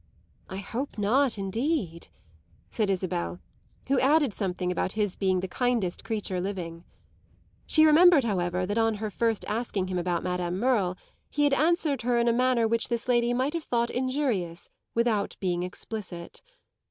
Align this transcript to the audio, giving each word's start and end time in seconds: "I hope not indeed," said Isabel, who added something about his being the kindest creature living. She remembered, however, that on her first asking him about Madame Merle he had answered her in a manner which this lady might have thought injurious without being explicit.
"I 0.49 0.57
hope 0.57 0.97
not 0.97 1.37
indeed," 1.37 2.07
said 2.71 2.89
Isabel, 2.89 3.39
who 3.87 3.99
added 3.99 4.33
something 4.33 4.71
about 4.71 4.93
his 4.93 5.15
being 5.15 5.41
the 5.41 5.47
kindest 5.47 6.03
creature 6.03 6.41
living. 6.41 6.85
She 7.67 7.85
remembered, 7.85 8.23
however, 8.23 8.65
that 8.65 8.79
on 8.79 8.95
her 8.95 9.11
first 9.11 9.45
asking 9.47 9.89
him 9.89 9.99
about 9.99 10.23
Madame 10.23 10.57
Merle 10.57 10.97
he 11.29 11.43
had 11.43 11.53
answered 11.53 12.01
her 12.01 12.17
in 12.17 12.27
a 12.27 12.33
manner 12.33 12.67
which 12.67 12.89
this 12.89 13.07
lady 13.07 13.31
might 13.31 13.53
have 13.53 13.65
thought 13.65 13.91
injurious 13.91 14.71
without 14.95 15.37
being 15.39 15.61
explicit. 15.61 16.41